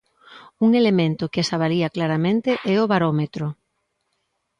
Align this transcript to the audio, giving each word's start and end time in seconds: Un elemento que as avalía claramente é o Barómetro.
Un 0.65 0.69
elemento 0.81 1.29
que 1.31 1.39
as 1.43 1.51
avalía 1.55 1.93
claramente 1.95 2.49
é 2.73 2.75
o 2.83 2.89
Barómetro. 2.93 3.47